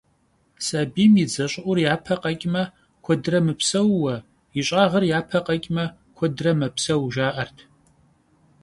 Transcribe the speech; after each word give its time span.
Сабийм 0.65 1.13
и 1.23 1.25
дзэ 1.29 1.45
щӏыӏур 1.51 1.77
япэ 1.93 2.15
къэкӏмэ, 2.21 2.63
куэдрэ 3.05 3.39
мыпсэууэ, 3.45 4.15
ищӏагъыр 4.59 5.03
япэ 5.19 5.39
къэкӏмэ, 5.45 5.85
куэдрэ 6.17 6.51
мэпсэу, 6.59 7.03
жаӏэрт. 7.13 7.57